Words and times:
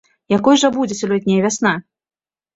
Якой 0.37 0.55
жа 0.61 0.71
будзе 0.77 0.97
сёлетняя 1.01 1.45
вясна? 1.45 1.75